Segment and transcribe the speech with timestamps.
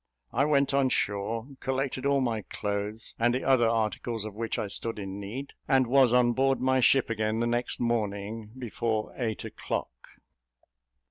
[0.33, 4.65] I went on shore, collected all my clothes and the other articles of which I
[4.65, 9.45] stood in need, and was on board my ship again the next morning before eight
[9.45, 9.91] o'clock.